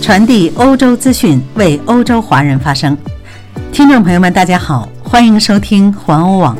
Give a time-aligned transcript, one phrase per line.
[0.00, 2.96] 传递欧洲资讯，为欧洲华人发声。
[3.70, 6.56] 听众朋友们，大家好，欢迎收听环欧网。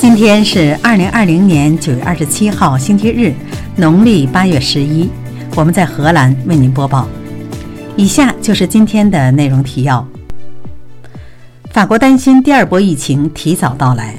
[0.00, 3.34] 今天是二零二零年九月二十七号，星期日，
[3.74, 5.10] 农历八月十一。
[5.56, 7.08] 我们在荷兰为您播报。
[7.96, 10.06] 以下就是今天的内容提要：
[11.72, 14.14] 法国担心第二波疫情提早到来，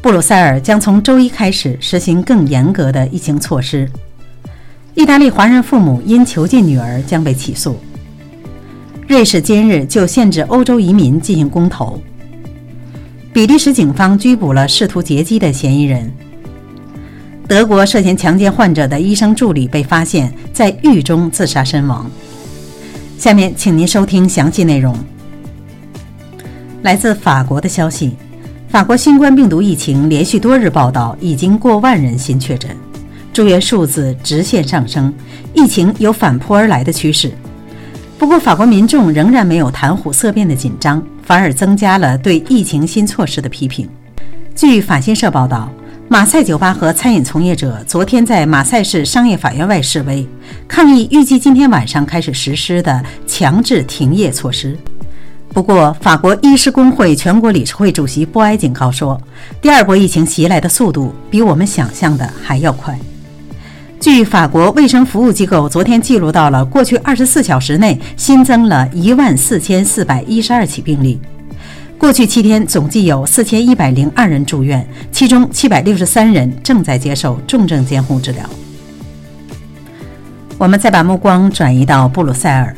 [0.00, 3.90] 布鲁塞尔将从周一开始实行更严格的疫情措施。
[4.96, 7.76] 意大利华人父母因囚禁女儿将被起诉。
[9.06, 12.00] 瑞士今日就限制欧洲移民进行公投。
[13.30, 16.10] 比利时警方拘捕了试图劫机的嫌疑人。
[17.46, 22.10] 德国涉嫌强奸患者的医生助理被发现，在狱中自杀身亡。
[23.18, 24.96] 下面，请您收听详细内容。
[26.80, 28.16] 来自法国的消息：
[28.70, 32.74] 法国新冠病毒疫情连续多日报道，已经过万人新确诊。
[33.36, 35.12] 住院数字直线上升，
[35.52, 37.30] 疫情有反扑而来的趋势。
[38.16, 43.86] 不过，法国民众仍然没有谈虎色变的紧张，反而增加了对疫情新措施的批评。
[44.54, 45.70] 据法新社报道，
[46.08, 50.26] 马赛酒吧和餐饮从业者昨天在马赛市商业法院外示威，
[50.66, 54.74] 抗议预计今天晚上开始实施的强制停业措施。
[55.50, 59.20] 不过，法国医师工会全国理事会主席波埃警告说，
[59.60, 62.98] 第二波疫情袭来的速度比我们想象的还要快。
[63.98, 71.18] 据法国卫生服务机构昨天记录到了，过去二十四小时内新增了一万四千四百一十二起病例。
[71.98, 78.48] 过去七天总计有四千一百零二人住院，其中七百六十三人正在接受重症监护治疗。
[80.58, 82.76] 我们再把目光转移到布鲁塞尔，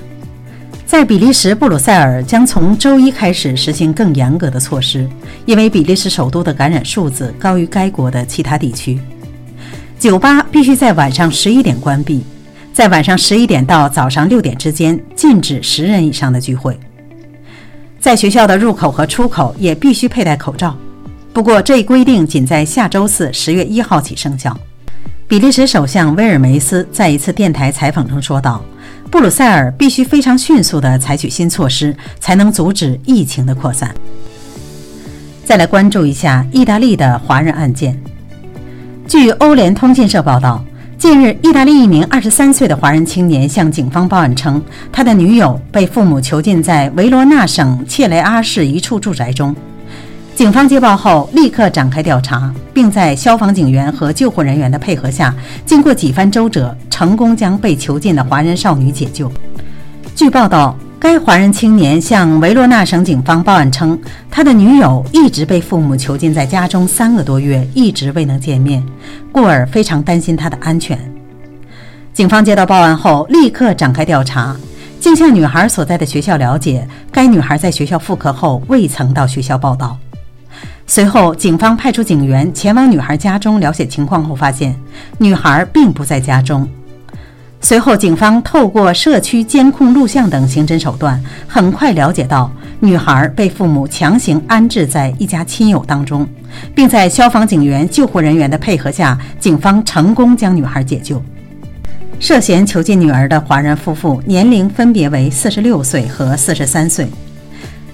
[0.87, 5.07] 在比利时布鲁塞尔将从周一开始实行更严格的措施，
[5.45, 8.99] 因为比利时首都的感染数字高于该国的其他地区。
[9.99, 12.23] 酒吧必须在晚上十一点关闭，
[12.73, 16.79] 在晚上十一点到早上六点之间禁止十人以上的聚会。
[17.99, 20.77] 在学校的入口和出口也必须佩戴口罩。
[21.33, 24.57] 不过，这一规定仅在下周四十月一号起生效。
[25.27, 28.65] 比利时首相威尔梅斯在一次电台采访中说道
[29.11, 33.93] ：“布鲁塞尔必须非常迅速地采取新措施，才能阻止疫情的扩散。”
[35.45, 38.01] 再来关注一下意大利的华人案件。
[39.09, 40.63] 据欧联通讯社报道，
[40.99, 49.57] 近日，意大利一名二十三岁的华人青年向警方报案称，他的女友被父母囚禁在维罗纳省切雷阿市一处住宅中。
[50.35, 59.33] 警方接报后，立刻展开调查，并在消防警员和救护人员的配合下，经过几番周折，成功将被囚禁的华人少女解救。
[60.15, 60.77] 据报道。
[61.01, 63.97] 该华人青年向维罗纳省警方报案称，
[64.29, 68.85] 他的女友一直被父母囚禁在家中三个多月，一直未能见面，
[69.31, 70.99] 故而非常担心她的安全。
[72.13, 74.57] 警方接到报案后，立刻展开调查，
[74.99, 79.97] 竟向女孩所在的学校了解，该女孩在学校复课后未曾到学校报到。
[80.89, 84.75] 随后，警方派出警员前往女孩家中了解情况后，发现
[85.19, 86.69] 女孩并不在家中。
[87.61, 96.27] 随后，警方透过社区监控录像等刑侦手段，很快了解到女孩被父母强行安置在一家亲友当中，
[96.75, 101.23] 并在消防警员、救护人员的配合下，警方成功将女孩解救。
[102.21, 107.07] 涉嫌囚禁女儿的华人夫妇年龄分别为四十六岁和四十三岁。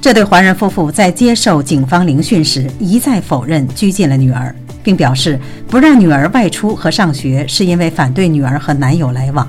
[0.00, 4.54] 这对华人夫妇在接受警方聆讯时一再否认拘禁了女儿。
[4.84, 9.48] 并表示不让女儿外出和上学，是因为反对女儿和男友来往。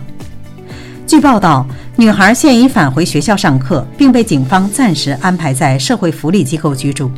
[1.05, 7.11] 据报道，女孩现已返回学校上课，并被警方暂时安排在社会福利机构居住。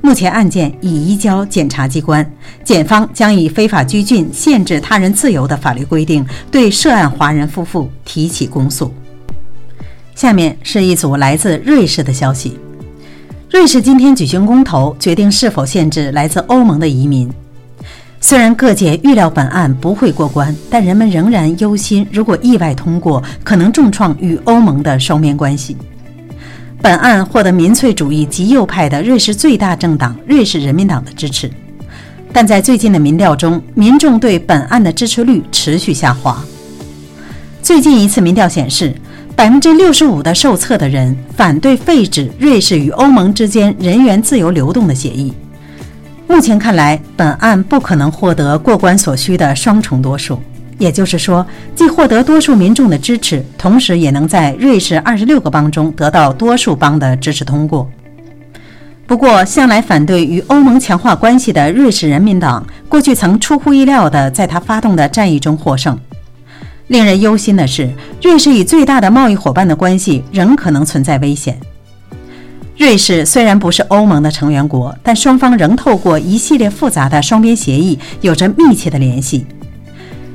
[0.00, 2.28] 目前案件已移交检察机关，
[2.64, 8.94] 检方将以非法拘禁、限制他人自由的法律规定，对涉案华人夫妇提起公诉。
[10.14, 12.58] 下面是一组来自瑞士的消息。
[13.50, 17.30] 瑞士今天举行公投，决定是否限制来自欧盟的移民。
[18.22, 25.76] 虽然各界预料本案不会过关，但人们仍然忧心，如果意外通过，可能重创与欧盟的双边关系。
[26.82, 31.50] 本案获得民粹主义极右派的瑞士最大政党瑞士人民党的支持，
[32.32, 36.42] 但在最近的民调中，民众对本案的支持率持续下滑。
[37.62, 38.94] 最近一次民调显示。
[39.36, 45.32] 百分之六十五的受测的人反对废止瑞士与欧盟之间人员自由流动的协议。
[46.30, 50.40] 目前看来，本案不可能获得过关所需的双重多数，
[50.78, 51.44] 也就是说，
[51.74, 57.90] 既获得多数民众的支持，同时也能在瑞士二十六个邦中得到多数邦的支持通过。
[59.08, 65.98] 不过，向来反对与欧盟强化关系的瑞士人民党，过去曾出乎意料地在他发动的战役中获胜。
[66.86, 67.90] 令人忧心的是，
[68.22, 71.58] 瑞士与最大的贸易伙伴的关系仍可能存在危险。
[72.80, 79.44] 瑞士虽然不是欧盟的成员国，但双方仍透过一系列复杂的双边协议有着密切的联系。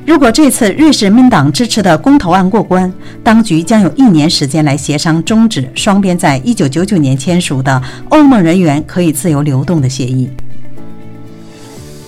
[0.05, 2.93] 如果这次瑞士人民党支持的公投案过关，
[3.23, 10.29] 当局将有一年时间来协商终止双边在一九九九年签署的欧盟人员可以自由流动的协议。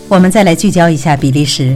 [0.07, 1.75] 我们再来聚焦一下比利时，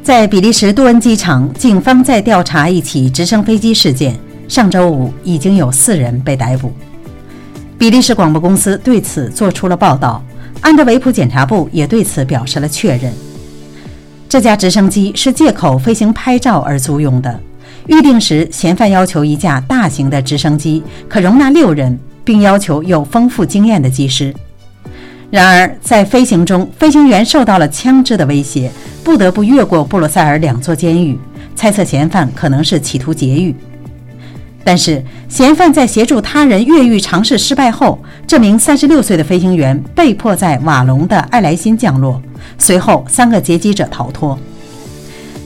[0.00, 4.14] 在比利时杜恩机场，警方在调查一起直升飞机事件。
[4.46, 6.72] 上周五已经有四人被逮捕。
[7.84, 10.24] 比利时广播公司对此做出了报道，
[10.62, 13.12] 安德维普检察部也对此表示了确认。
[14.26, 17.38] 这架直升机是借口飞行拍照而租用的。
[17.86, 24.34] 预定时，嫌犯要求一架大型的直升机可容纳六人，并要求有丰富经验的机师。
[25.30, 28.70] 然而，在飞行中，飞行员受到了枪支的威胁，
[29.04, 31.18] 不得不越过布鲁塞尔两座监狱。
[31.54, 33.54] 猜测嫌犯可能是企图劫狱。
[34.66, 42.20] 但是，嫌犯在协助他人越狱尝试失败后，这名三十六岁的飞行员被迫在瓦隆的艾莱辛降落。
[42.56, 44.38] 随后，三个劫机者逃脱。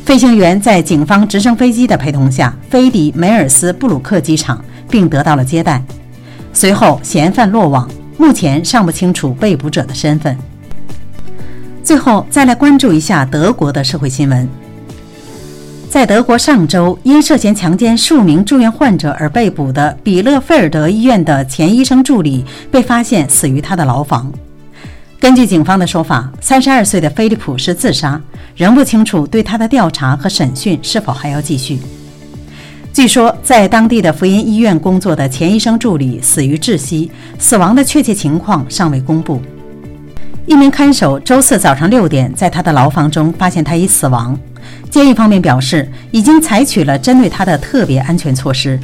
[0.05, 5.83] 飞行员在警方直升飞机的陪同下飞抵梅尔斯布鲁克机场，并得到了接待。
[6.53, 10.39] 随后，嫌犯落网，目前尚不清楚被捕者的身份。
[11.83, 14.49] 最后，再来关注一下德国的社会新闻。
[15.91, 24.31] 在德国，上周因涉嫌强奸数名住院患者而被捕的比勒菲尔德医院的前医生助理被发现死于他的牢房。
[25.19, 28.21] 根据警方的说法，三十二岁的菲利普是自杀，
[28.55, 31.79] 仍不清楚对他的调查和审讯是否还要继续。
[32.93, 39.41] 据说，在当地的福音医院工作的前医生助理死于窒息，死亡的确切情况尚未公布。
[40.45, 44.39] 一名看守周四早上六点在他的牢房中发现他已死亡。
[44.91, 48.79] 监狱方面表示，已经采取了针对他的特别安全措施。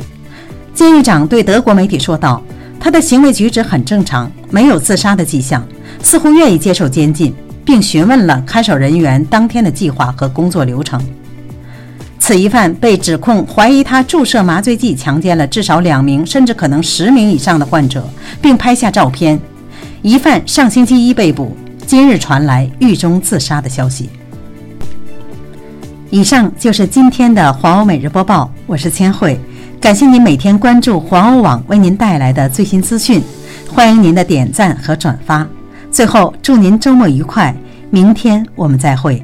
[0.75, 2.43] 监狱长对德国媒体说道
[2.79, 5.67] ：“他的行为举止很正常，没有自杀的迹象，
[6.03, 7.35] 似乎愿意接受监禁，
[7.65, 11.01] 并询问了看守人员当天的计划和工作流程。”
[12.19, 18.09] 此疑犯被指控怀疑他注射麻醉剂强奸了至少两名，甚至可能十名以上的患者，
[18.41, 19.39] 并拍下照片。
[20.03, 21.57] 疑犯上星期一被捕，
[21.87, 24.09] 今日传来狱中自杀的消息。
[26.15, 29.37] 以上就是今天的黄欧每日播报，我是千惠，
[29.81, 33.21] 感谢您每天关注黄欧网为您带来的最新资讯，
[33.69, 35.45] 欢迎您的点赞和转发。
[35.91, 37.53] 最后，祝您周末愉快，
[37.91, 39.21] 明天我们再会。